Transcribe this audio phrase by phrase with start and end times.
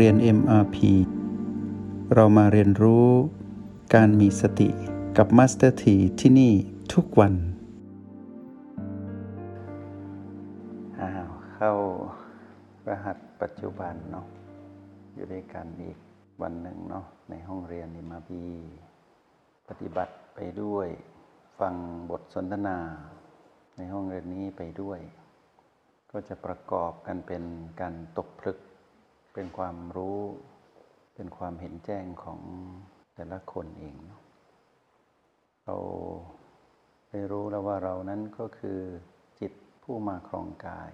[0.00, 0.76] เรียน MRP
[2.14, 3.08] เรามาเรียนรู้
[3.94, 4.68] การมีสติ
[5.16, 6.52] กับ Master T ที่ที่นี่
[6.92, 7.34] ทุกวัน
[11.00, 11.72] อ้าวเข้า
[12.88, 14.26] รหัสปัจจุบันเนาะ
[15.14, 15.98] อยู่ด้วยกันอีก
[16.42, 18.30] วันหนึ่งเนาะในห้องเรียน MRP
[19.68, 20.88] ปฏิบัติไปด้วย
[21.58, 21.74] ฟัง
[22.10, 22.78] บทสนทนา
[23.76, 24.98] ในห้องเรียนนี้ไปด้วย
[26.10, 27.42] ก็จะประกอบกันเป็น
[27.80, 28.58] การตกผลึก
[29.34, 30.20] เป็นความรู้
[31.14, 32.40] เป็นความเห็นแจ้งของ
[33.14, 33.96] แต่ละคนเอง
[35.64, 35.76] เรา
[37.10, 38.80] ได้รู้แล้วว่าเรานั้นก็คือ
[39.40, 39.52] จิต
[39.82, 40.92] ผู้มาครองกาย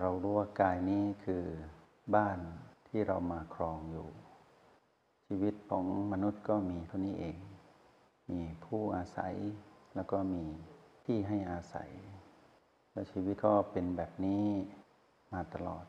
[0.00, 1.44] เรารู้ว่ากายนี้คือ
[2.14, 2.38] บ้าน
[2.88, 4.08] ที่เรามาครองอยู่
[5.26, 7.38] ชีวิตของมนุษย์ก็มีเท่านี้เอง
[8.30, 9.34] มีผู้อาศัย
[9.94, 10.44] แล้วก็มี
[11.04, 11.90] ที่ให้อาศัย
[12.92, 14.44] และชีวิตก็เป็นแบบนี้
[15.32, 15.84] มาตลอด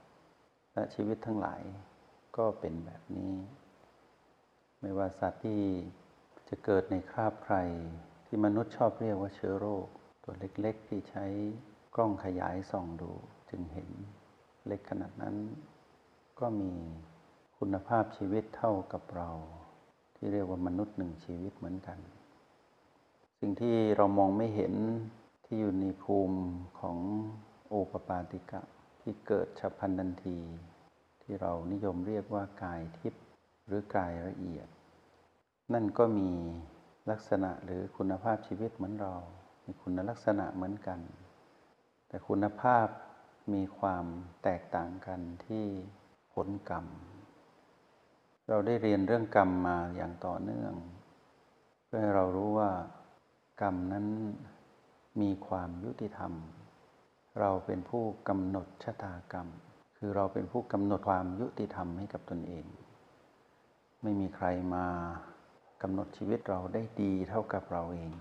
[0.78, 1.62] และชีวิตทั้งหลาย
[2.38, 3.34] ก็เป็นแบบนี้
[4.82, 5.62] ไม่ว่าสัตว์ที่
[6.50, 7.56] จะเกิดในคราบใคร
[8.26, 9.88] ที่มนุษย์ชอบเรียกว่าเชื้อโรค
[10.24, 11.26] ตัวเล็กๆ ที่ใช้
[11.96, 13.12] กล้องขยายส่องดู
[13.50, 13.90] จึงเห็น
[14.68, 15.36] เล็กขนาดนั้น
[16.40, 16.72] ก็มี
[17.58, 19.30] คุณภาพชีวิตเท่ากับเรา
[20.16, 21.98] ที่เรียกว่ามนุษย์หนึ่งชีวิตเหมือนกัน
[23.40, 24.74] สิ่งที่เรามองไม่เห็น
[25.46, 26.40] ที่อยู่ในภูมิ
[26.80, 26.98] ของ
[27.68, 28.62] โอปปาติกะ
[29.10, 30.38] ที่เกิดฉับพลันทันที
[31.22, 33.24] ที่เรานิยมเรียกว่ากายทิพย์
[33.68, 34.68] หรือกายละเอียด
[35.74, 36.30] นั่นก็มี
[37.12, 39.14] ลักษณะหรือคุณภาพชีวิตเหมือนเรา
[39.66, 41.00] มีคุณลักษณะเหมือนกัน
[42.08, 42.88] แต่คุณภาพ
[43.54, 44.06] มีความ
[44.44, 45.66] แตกต่างกันที่
[46.34, 46.86] ผลกรรม
[48.48, 50.74] เราได้เรียนเรื่องกรรมมาอย่างต่อเนื่อง
[51.86, 52.72] เพื่อให้เรารู้ว่า
[53.62, 54.06] กรรมนั้น
[55.22, 56.34] มีความยุติธรรม
[57.40, 59.48] เราเป็นผู้กำหนดชะตากรรม
[59.98, 62.66] คือเราเป็นผู้กำหนดความยุติธรรมให้กับตนเอง
[64.04, 64.88] ไม่มีใครมา
[65.82, 68.12] กำหนดชีวิตเราได้ดีเท่ากับเราเอง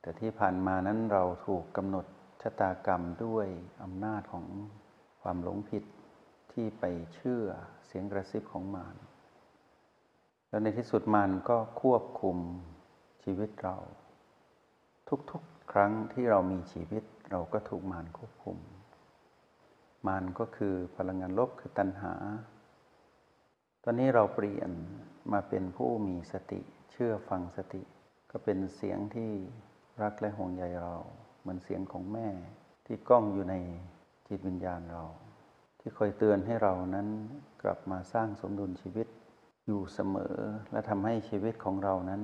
[0.00, 2.06] แต่ที่ผ่านมานั้นเราถูกกำหนด
[2.42, 3.46] ชะตากรรมด้วย
[3.82, 4.46] อำนาจของ
[5.22, 5.84] ความหลงผิด
[6.52, 6.84] ที่ไป
[7.14, 7.44] เชื่อ
[7.86, 8.96] เสียงกระซิบของมาร
[10.48, 12.38] แล้วในที่สุดมารก็ควบคุม
[13.24, 13.76] ชีวิตเรา
[15.30, 18.58] ทุกๆครั้งที่เรามีชีวิต เราก็ถูกมารควบคุม
[20.06, 22.14] มารก็คือพลังงานลบคือตัณหา
[23.84, 24.70] ตอนนี้เราเปลี่ยน
[25.32, 26.60] มาเป็นผู้มีสติ
[26.92, 27.82] เชื่อฟังสติ
[28.30, 29.30] ก็เป็นเสียงที่
[30.02, 30.96] รักและห่วงใยเรา
[31.40, 32.28] เหมือนเสียงของแม่
[32.86, 33.54] ที่ก้องอยู่ใน
[34.28, 35.04] จิตวิญญาณเรา
[35.80, 37.08] ที่คอยเตือนให้เรานั้น
[37.62, 39.08] กลับมาสร้างสมดุลชีวิต
[39.66, 40.36] อยู่เสมอ
[40.72, 42.22] และทำให้ชีวิตของเรานั้น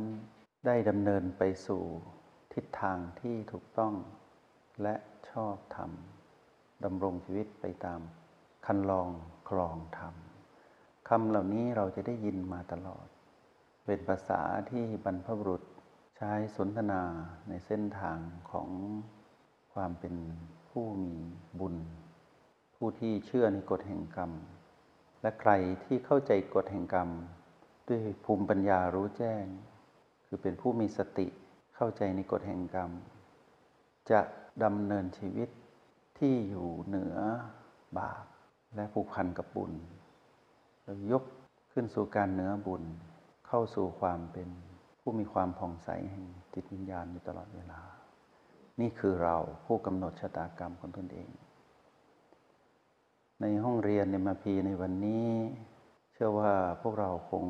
[0.67, 1.83] ได้ดำเนินไปสู่
[2.55, 3.93] ทิศทางที่ถูกต้อง
[4.83, 4.95] และ
[5.31, 5.91] ชอบธรรม
[6.85, 8.01] ดำรงชีวิตไปตาม
[8.67, 9.09] คันลอง
[9.49, 10.15] คลองธรรม
[11.09, 13.07] คำเหล่านี้เราจะได้ยินมาตลอด
[13.85, 14.41] เป็นภาษา
[14.71, 15.63] ที่บรรพบุรุษ
[16.17, 17.03] ใช้สนทนา
[17.49, 18.19] ในเส้นทาง
[18.51, 18.69] ของ
[19.75, 20.15] ความเป็น
[20.71, 21.17] ผู้มี
[21.61, 21.77] บุญ
[22.77, 24.33] ผู้ที่เชื่อในกฎแห่งกรรม
[25.23, 25.53] และใคร
[25.85, 27.09] ที่เข้าใจกฎแห่งกรรม
[27.89, 29.45] ด้วยภูมิปัญญารู้แจ้ง
[30.27, 31.27] คือเป็นผู้มีสติ
[31.77, 32.91] เข้าใจในกฎแห่งกรรม
[34.11, 34.21] จะ
[34.65, 35.49] ดำเนินชีวิต
[36.19, 37.17] ที่อยู่เหนือ
[37.99, 38.25] บาป
[38.75, 39.73] และผูกพันกับบุญ
[41.13, 41.25] ยก
[41.73, 42.83] ขึ้นสู่การเหนือบุญ
[43.47, 44.49] เข้าสู่ความเป็น
[45.01, 47.81] ผู้มีความผ่องใสแห่งจิตวิญญาณอยู่ตลอดเวลา
[48.81, 49.37] นี่คือเรา
[49.67, 51.31] ผู้กำหนดชะตากรรมของตนเอง
[53.41, 55.29] ในห้องเรียนในมาพีในวันนี้
[56.13, 56.53] เชื่อว่า
[56.83, 57.45] พวกเราคง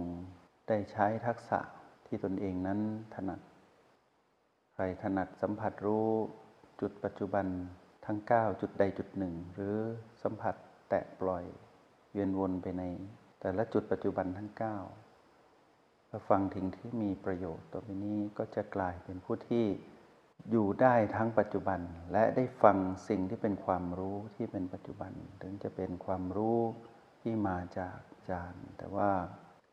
[0.69, 1.61] ได้ใช้ทักษะ
[2.07, 2.81] ที่ตนเองนั้น
[3.15, 3.41] ถนัด
[4.73, 6.09] ใครถนัดสัมผัสรู้
[6.81, 7.47] จุดปัจจุบัน
[8.07, 9.77] ทั้ง 9 จุดใดจุดหนึ่ง หรือ
[10.23, 10.55] สัมผัส
[10.89, 11.45] แตะปล่อย
[12.13, 12.83] เวียนวนไปใน
[13.41, 14.61] แต่ละจุดปัจจุบันทั้ง 9
[16.11, 19.65] ถ้าฟังถึงที่มีประโยชน์ต่อไปนี้ก็จะกลายเป็นผู้ที่
[20.51, 21.81] อยู่ได้ทั้งปัจจุบัน
[22.13, 22.77] และได้ฟัง
[23.09, 26.61] สิ่งที่เป็นความรู้ที่เป็นปัจจุบัน ถึงจะเป็นความรู้
[27.23, 29.11] ที่มาจากอาจารย์แต่ว่า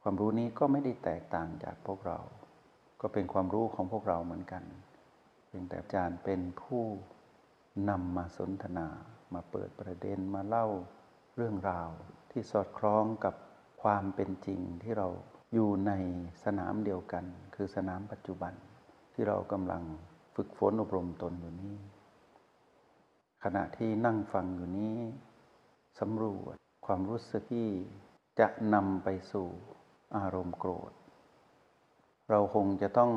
[0.02, 2.18] ความรู้นี้ก็ไม่ได้แตกต่างจากพวกเรา
[3.02, 4.64] ก็เป็นความรู้ของพวกเราเหมือนกัน
[5.58, 6.84] พียงแต่อาจารย์เป็นผู้
[7.90, 8.88] นำมาสนทนา
[9.34, 10.68] มาเปิดประเด็นมาเล่า
[11.36, 11.90] เรื่องราว
[12.32, 13.36] ที่สอดคล้องกับ
[13.82, 15.08] ความเป็นจริงที่เรา
[15.54, 15.92] อยู่ใน
[16.44, 17.26] สนามเดียวกัน
[17.56, 18.54] คือสนามปัจจุบัน
[19.14, 19.84] ที่เรากำลัง
[20.36, 21.76] ฝึกฝนอบรมตนอยู่นี้
[23.44, 24.98] ขณะที่นั่งฟังอยู่นี้
[26.00, 26.56] สำรวจ
[26.86, 27.70] ความรู้สึกที่
[28.40, 29.48] จะนำไปสู่
[30.18, 30.92] อารมณ์โกรธ
[32.30, 33.12] เราคงจะต้อง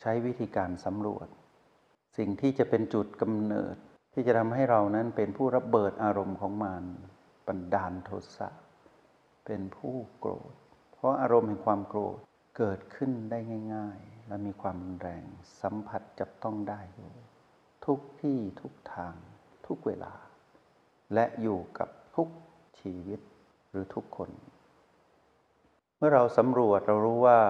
[0.00, 1.28] ใช้วิธีการสำรวจ
[2.18, 3.76] สิ่งที่จะเป็นจุดกำเนิด
[4.12, 6.82] ที่จะทำให้เรานั้นเป็นผู้รับเบิดอารมณ์ของมัน
[7.46, 8.48] บันดาลโทสะ
[9.46, 10.52] เป็นผู้โกรธ
[10.92, 12.18] เพราะอารมณ์แห่งความโกรธ
[12.56, 13.38] เกิดขึ้นได้
[13.74, 15.24] ง่าย ๆ และมีความรุนแรง
[15.60, 17.12] สัมผัสจับต้องได้อยู่
[17.86, 19.14] ทุกที่ทุกทาง
[19.66, 20.14] ทุกเวลา
[21.14, 22.28] และอยู่กับทุก
[22.80, 23.20] ชีวิต
[23.70, 24.30] หรือทุกคน
[25.96, 27.40] เมื่อเราสำรวจเรารู้ว่า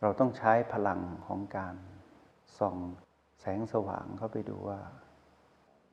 [0.00, 1.76] เราต้องใช้พลังของการ
[2.58, 2.76] ส่อง
[3.44, 4.80] แสงสว่างเข้าไปดูว่า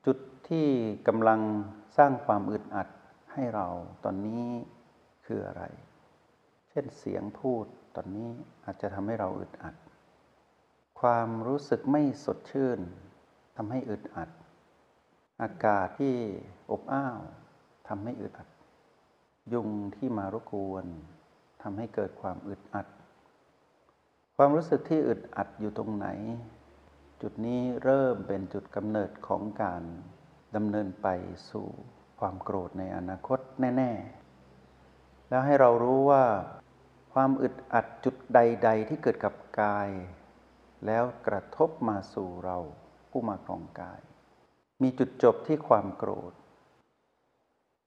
[0.06, 0.18] จุด
[0.48, 0.66] ที่
[1.08, 1.40] กำลัง
[1.96, 2.88] สร้างความอึดอัด
[3.32, 3.66] ให้เรา
[4.04, 4.44] ตอนนี้
[5.26, 5.64] คืออะไร
[6.70, 7.66] เช่นเสียงพูด
[7.96, 8.28] ตอนนี้
[8.64, 9.74] อาจจะทำให้เราอึดอัด
[11.00, 12.80] ความรู้สึกไม่สดชื่น
[13.56, 14.30] ทำให้อึดอัด
[15.42, 16.14] อากาศที่
[16.70, 17.18] อบอ้าว
[17.88, 18.48] ทำให้อึดอัด
[19.52, 20.86] ยุงที่มารบกวน
[21.62, 22.86] ทำให้เกิดความอึดอัด
[24.36, 26.08] ความรู้สึกที่อึดอัดอยู่ตรงไหน
[27.24, 29.82] จุดนี้เริ่มเป็นจุดกำเนิดของการ
[30.56, 31.08] ดำเนินไป
[31.50, 31.66] สู่
[32.18, 33.92] ความโกรธในอนาคตแน่
[34.62, 36.24] ๆ แล้วให้เรารู้ว่า
[37.12, 39.88] ความอึดอัดจุดใด ๆ ที่เกิดกับกาย
[40.86, 42.58] แล้วกระทบมาสู่เรา
[43.10, 44.00] ผู้มาครองกาย
[44.82, 46.32] มีจุดจบที่ความโกรธ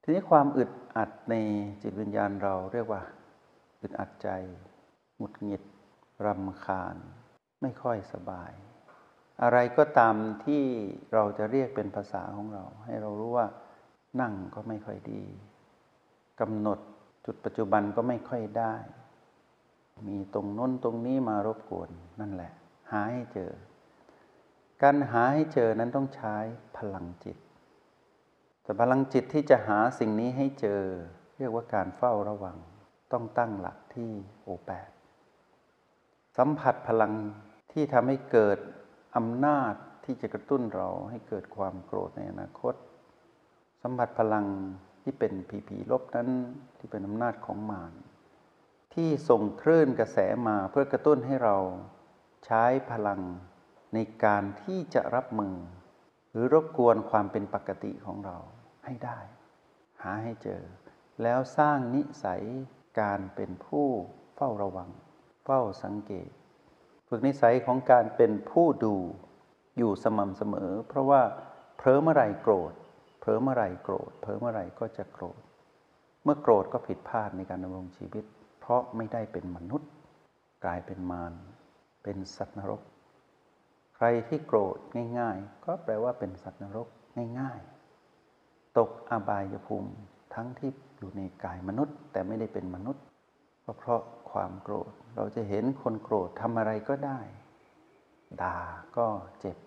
[0.02, 1.36] ทีนี้ความอึดอัดใน
[1.82, 3.02] จิตวิญญาณเราเรียกว่า
[3.82, 4.30] อึดอัดใจ
[5.18, 5.64] หงุดหงิด
[6.26, 6.96] รำคาญ
[7.62, 8.54] ไม่ค่อยสบาย
[9.42, 10.16] อะไรก็ตาม
[10.46, 10.64] ที่
[11.14, 13.48] เราจะเรียกเป็นภาษาของเรา ให้เรารู้ว่า
[14.22, 15.24] นั่งก็ไม่ค่อยดี
[16.40, 16.80] กำหนด
[17.26, 18.76] จุดปัจจุบันก็ไม่ค่อยได้
[20.08, 21.90] มีตรงน้นตรงนี้มารบกวน
[22.20, 22.52] นั่นแหละ
[22.92, 23.52] หาให้เจอ
[24.82, 26.36] การหาให้เจอนั้นต้องใช้
[26.78, 27.38] พลังจิต
[28.64, 30.82] แต่พลังจิตที่จะหาสิ่งนี้ให้เจอ
[31.38, 32.58] เรียกว่าการเฝ้าระวัง
[33.12, 34.12] ต้องตั้งหลักที่
[34.44, 34.90] โอแปด
[36.38, 37.14] สัมผัสพลัง
[37.72, 38.58] ที่ทำให้เกิด
[39.16, 39.74] อำนาจ
[40.06, 42.74] ที่จะกระตุ้นเราให้เกิดความโกรธในอนาคต
[43.82, 44.46] สัมผัสพลัง
[45.04, 46.30] ที่เป็นผีผีลบนั้น
[46.78, 47.94] ที่เป็นอำนาจของมาร
[48.94, 50.18] ที่ส่งคลื่นกระแส
[50.48, 51.58] มาเพื่อกระตุ้นให้เรา
[52.46, 53.22] ใช้พลัง
[53.94, 55.56] ในการที่จะรับมือ
[56.32, 58.38] หรือรบกวนความเป็นปกติของเรา
[58.86, 59.20] ให้ได้
[60.02, 60.62] หาให้เจอ
[61.24, 62.44] แล้วสร้างนิสัย
[63.00, 63.88] การเป็นผู้
[64.36, 64.90] เฝ้าระวัง
[65.46, 66.30] เฝ้าสังเกต
[67.16, 68.96] ฝึกนิสัยของการเป็นผู้ดู
[69.78, 71.22] อยู่สม่ำเสมอ เพราะว่า
[71.78, 72.74] เผลอเมื่อไรโกรธ
[73.20, 75.42] เผลอเมื่อไรโกรธเผลอเมื่อไรก็จะโกรธ
[76.24, 78.26] เมื่อโกรธก็ผิดพลาดในการดำรงชีวิต
[78.60, 79.90] เพราะไม่ได้เป็นมนุษย์
[80.66, 81.34] กลายเป็นมาร
[82.04, 82.82] เป็นสัตว์นรก
[83.96, 84.78] ใครที่โกรธ
[85.20, 86.88] ง่ายๆ ก็แปลว่าเป็นสัตว์นรก
[87.40, 89.92] ง่ายๆ ตกอบายภูมิ
[90.34, 93.04] ทั้งที่อยู่ในกายมนุษย์ แต่ไม่ได้เป็นมนุษย์
[93.66, 94.02] ก็เพราะ
[94.32, 97.20] ความโกรธ เราจะเห็นคนโกรธทำอะไรก็ได้
[98.42, 98.60] ด่า
[98.98, 99.08] ก็
[99.40, 99.58] เจ็บ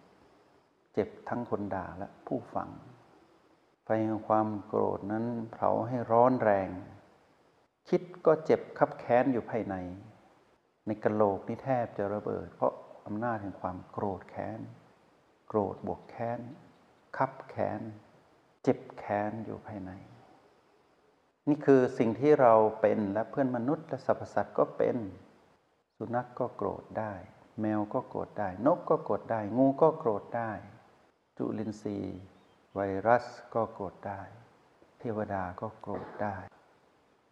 [0.93, 2.69] เจ็บทั้งคนด่าและผู้ฟัง
[3.85, 6.69] ไฟแห่งความโกรธนั้นเผาให้ร้อนแรง
[7.89, 9.75] คิดก็เจ็บคับแค้นอยู่ภายใน
[10.87, 12.73] ในกระโหลกนี่แทบจะระเบิด เพราะ
[13.07, 14.61] อำนาจแห่งความโกรธแค้น
[15.49, 16.41] โกรธบวกแค้น
[17.17, 17.81] คับแค้น
[18.63, 19.93] เจ็บแค้นอยู่ภายใน
[21.49, 24.97] นี่คือสิ่งที่เราเป็นและเพื่อนมนุษย์และสรรพสัตว์ก็เป็น
[25.97, 27.15] สุนัขกก็โกรธได้
[27.61, 30.53] แมวก็โกรธได้ นกก็โกรธได้ งูก็โกรธได้
[31.39, 32.21] จุลินทรีย์
[32.75, 34.21] ไวรัสก็โกรธได้
[34.99, 36.37] เทวดาก็โกรธได้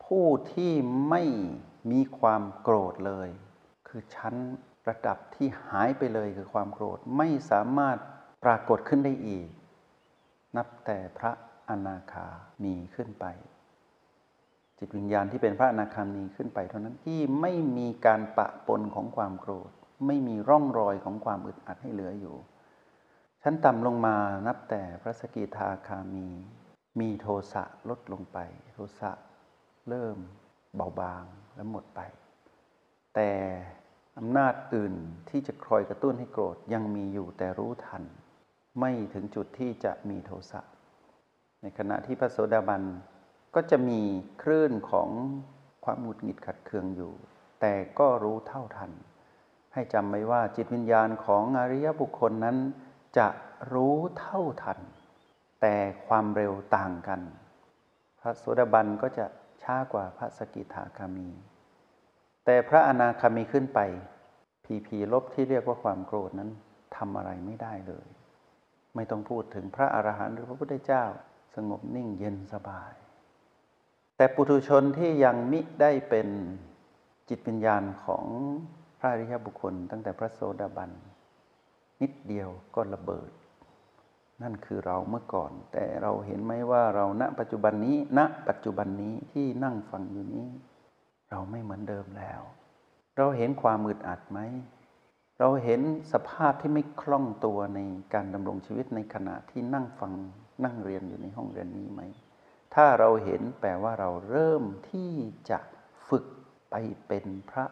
[0.04, 0.72] ผู้ที่
[1.08, 1.22] ไม่
[1.90, 3.30] มีความโกรธเลย
[3.88, 4.34] คือชั้น
[4.88, 7.98] ระดับที่หายไปเลยคือความโกรธไม่สามารถ
[8.44, 9.48] ปรากฏขึ้นได้อีก
[10.56, 11.32] นับแต่พระ
[11.68, 12.26] อนาคา
[12.64, 13.26] มีขึ้นไป
[14.78, 19.70] จิตวิญญาณที่เป็นพระอนาคามีขึ้นไปเท่านั้นที่ไม่มีการปะปนของความโกรธ
[20.06, 22.36] ไม่มีร่องรอยของความอึดอัดให้เหลืออยู่
[23.42, 24.16] ชั้นต่ำลงมา
[24.46, 26.26] นับแต่พระสกิทาคามี
[27.00, 28.38] มีโทสะลดลงไป
[28.74, 29.10] โทสะ
[29.88, 30.18] เริ่ม
[30.76, 32.00] เบาบางและหมดไป
[33.14, 33.30] แต่
[34.18, 34.94] อำนาจอื่น
[35.28, 38.02] ที่จะคอยกระตุ้นให้โกรธยังมีอยู่แต่รู้ทัน
[38.80, 40.60] ไม่ถึงจุดที่จะมีโทสะ
[41.62, 42.82] ในขณะที่พระโสดาบัน
[43.54, 44.00] ก็จะมี
[44.42, 45.08] คลื่นของ
[45.84, 47.12] ความหงุดหงิดขัดเคืองอยู่
[47.61, 48.92] แต่ก็รู้เท่าทัน
[49.75, 52.56] ให้จำไว้ว่าจิตวิญญาณของอริยบุคคลนั้น
[53.18, 53.28] จะ
[53.73, 54.78] รู้เท่าทัน
[55.61, 55.75] แต่
[56.06, 57.20] ความเร็วต่างกัน
[58.20, 59.26] พระโสดาบันก็จะ
[59.62, 61.30] ช้ากว่าพระสกิทาคามี
[62.44, 63.80] แต่พระอนาคามีขึ้นไป
[64.64, 66.50] พีพีลบที่เรียกว่าความโกรธนั้น
[66.96, 68.06] ทำอะไรไม่ได้เลย
[68.94, 71.04] ไม่ต้องพูดถึงพระอรหันต์หรือพระพุทธเจ้า
[71.54, 72.92] สงบนิ่งเย็นสบาย
[74.16, 76.28] แต่ปุถุชนที่ยังมิได้เป็น
[77.28, 78.25] จิตวิญญาณของ
[78.99, 80.90] พระอริยบุคคล ตั้งแต่พระโสดาบัน
[82.00, 83.30] นิดเดียวก็ระเบิด
[84.42, 90.47] นั่นคือเราเมื่อก่อน แต่เราเห็นไหมว่าเราณปัจจุบันนี้ ณ ปัจจุบันนี้ที่นั่งฟังอยู่นี้
[91.30, 92.40] เราไม่เหมือนเดิมแล้ว
[93.16, 94.40] เราเห็นความมืดอัดไหม
[95.38, 95.80] เราเห็น
[96.12, 97.80] สภาพที่ไม่คล่องตัวใน
[98.14, 100.12] การดำรงชีวิตในขณะที่นั่งฟัง
[100.64, 102.00] นั่งเรียนอยู่ในห้องเรียนนี้ไหม
[102.74, 105.12] ถ้าเราเห็นแปลว่าเราเริ่มที่
[105.50, 105.58] จะ
[106.08, 106.24] ฝึก
[106.70, 106.74] ไป
[107.06, 107.64] เป็นพระ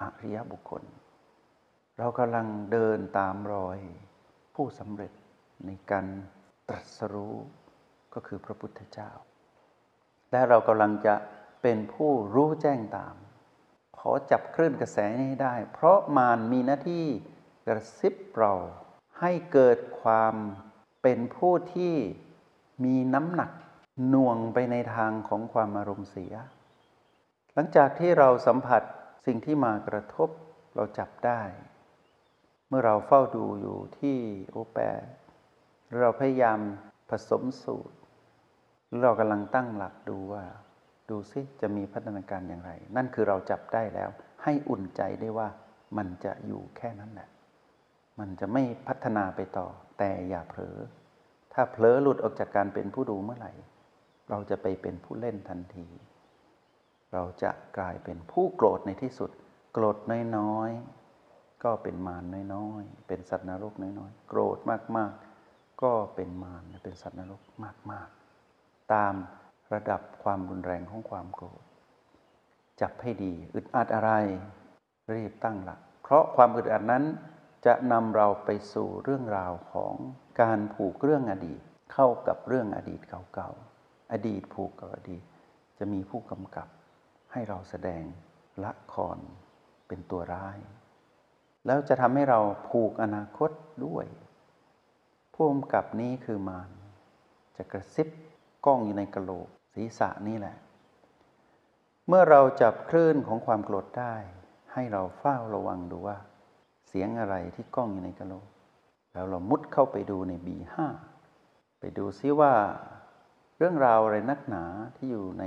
[0.00, 0.82] อริยบุคคล
[1.98, 3.78] เรากำลังเดินตามรอย
[4.54, 5.12] ผู้สำเร็จ
[5.66, 6.06] ในการ
[6.68, 7.36] ตรัสรู้
[8.14, 9.10] ก็คือพระพุทธเจ้า
[10.30, 11.14] และเรากำลังจะ
[11.62, 13.14] เป็นผู้รู้แจ้งตาม
[13.98, 17.06] ขอจับคลื่นกระแสนี้ให้ได้ เพราะมารมีหน้าที่
[17.66, 18.52] กระซิบเรา
[19.20, 20.34] ให้เกิดความ
[21.02, 21.94] เป็นผู้ที่
[22.84, 23.50] มีน้ำหนัก
[24.08, 26.34] หน่วงไปในทางของความอารมณ์เสีย
[27.54, 28.82] หลังจากที่เราสัมผัส
[29.26, 30.28] สิ่งที่มากระทบ
[30.76, 31.42] เราจับได้
[32.68, 34.16] เมื่อเราเฝ้าดูอยู่ที่
[34.50, 34.82] โอแปร
[36.00, 36.58] เราพยายาม
[37.10, 37.96] ผสมสูตร
[38.86, 40.44] หรือเรากำลังตั้งหลักดูว่า
[41.08, 44.10] ดูซิจะมีพัฒนาการอย่างไร นั่นคือเราจับได้แล้ว
[44.42, 45.48] ให้อุ่นใจได้ว่า
[45.96, 47.28] มันจะอยู่แค่นั้นแหละ
[48.18, 49.66] มันจะไม่พัฒนาไปต่อ
[49.98, 50.76] แต่อย่าเผลอ
[51.52, 53.52] ถ้าเผลอหลุดออกจากการเป็นผู้ดูเมื่อไหร่
[54.30, 55.88] เราจะไปเป็นผู้เล่นทันที
[57.12, 59.30] เราจะกลายเป็นผู้โกรธในที่สุด
[59.72, 59.96] โกรธ
[60.36, 64.58] น้อยๆ ก็เป็นมารน้อยๆ เป็นสัตว์นรกน้อยๆ โกรธ
[64.96, 67.40] มากๆ ก็เป็นมารเป็นสัตว์นรก
[67.92, 69.14] มากๆ ตาม
[69.72, 71.62] ระดับความรุนแรงของความโกรธ
[72.80, 74.10] จับให้ดีอึดอัดอะไร
[75.14, 77.04] รีบตั้งหลัก เพราะความอึดอัดนั้น
[77.66, 79.94] จะนำเราไปสู่เรื่องราวของ
[80.40, 81.60] การผูกเรื่องอดีต
[81.92, 83.00] เข้ากับเรื่องอดีต
[83.34, 83.73] เก่าๆ
[84.12, 85.22] อดีตผูกกับอดีต
[85.78, 86.68] จะมีผู้กำกับ
[87.32, 88.02] ให้เราแสดง
[88.64, 89.18] ละคร
[89.86, 90.58] เป็นตัวร้าย
[91.66, 93.50] แล้วจะทำให้เราผูกอนาคต
[93.86, 94.06] ด้วย
[95.34, 96.70] ผู้กำกับนี้คือมาร
[97.56, 98.08] จะกระซิบ
[98.66, 100.56] กล้องอยู่ในกระโหลกศีรษะนี่แหละ
[102.08, 104.14] เมื่อเราจับคลื่นของความโกรธได้
[104.72, 106.18] ให้เราเฝ้าระวังดูว่า
[106.88, 108.46] เสียงอะไรที่กล้องอยู่ในกระโหลก
[109.12, 110.86] แล้วเรามุดเข้าไปดูในบีห้า
[111.80, 112.52] ไปดูซิว่า
[113.58, 114.64] เรื่องราวอะไรนักหนา
[114.96, 115.44] ที่อยู่ใน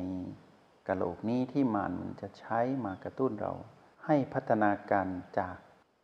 [0.87, 3.53] กระโหลกนี้ที่มันมันจะใช้มากระตุ้นเรา
[4.05, 5.07] ให้พัฒนาการ
[5.39, 5.55] จาก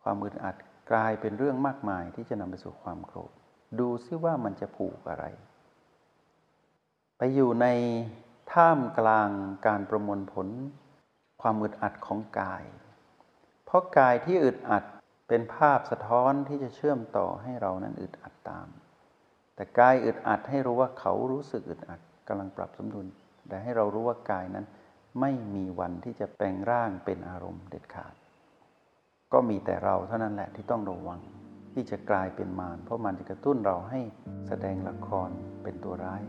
[0.02, 0.56] ความอึดอัด
[0.90, 3.32] กลายเป็นเรื่องมากมายที่จะนำไปสู่ความโกรธ
[3.78, 5.24] ดูซิว่ามันจะผูกอะไร
[7.18, 7.66] ไปอยู่ใน
[8.52, 9.30] ท่ามกลาง
[9.66, 10.48] การประมวลผล
[11.42, 12.64] ความอึดอัดของกาย
[13.64, 14.84] เพราะกายที่อึดอัด
[15.28, 18.68] เป็นภาพสะท้อนที่จะเชื่อมต่อให้เรานั้นอึดอัดตาม
[19.54, 23.06] แต่กายอึดอัดให้รู้ว่าเขารู้สึกอึดอัดกำลังปรับสมดุล
[23.48, 24.66] แต่ให้เรารู้ว่ากายนั้น
[25.20, 28.14] ไม่มีวันที่จะแปลงร่างเป็นอารมณ์เด็ดขาด
[29.32, 31.20] ก็มีแต่เราเท่านั้นแหละที่ต้องระวัง
[31.72, 34.00] ที่จะกลายเป็นมารเพราะมันจะกระตุ้นเราให้
[34.48, 35.28] แสดงละคร
[35.62, 36.22] เป็นตัวร้าย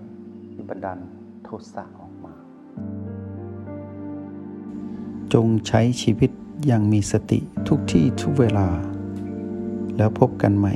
[0.52, 1.00] ที่บันดาล
[1.44, 2.34] โทสะออกมา
[5.34, 6.32] จงใช้ชีวิต
[6.66, 8.68] อย่างมีสติทุกที่ทุกเวลา
[9.98, 10.76] แล้วพบกันใหม่